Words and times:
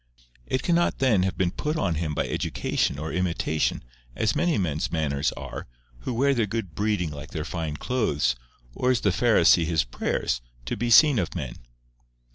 It 0.47 0.63
cannot 0.63 0.97
then 0.97 1.21
have 1.21 1.37
been 1.37 1.51
put 1.51 1.77
on 1.77 1.93
him 1.93 2.15
by 2.15 2.27
education 2.27 2.97
or 2.97 3.13
imitation, 3.13 3.83
as 4.15 4.35
many 4.35 4.57
men's 4.57 4.91
manners 4.91 5.31
are, 5.33 5.67
who 5.99 6.15
wear 6.15 6.33
their 6.33 6.47
good 6.47 6.73
breeding 6.73 7.11
like 7.11 7.29
their 7.29 7.45
fine 7.45 7.77
clothes, 7.77 8.35
or 8.73 8.89
as 8.89 9.01
the 9.01 9.11
Pharisee 9.11 9.63
his 9.63 9.83
prayers, 9.83 10.41
to 10.65 10.75
be 10.75 10.89
seen 10.89 11.19
of 11.19 11.35
men." 11.35 11.53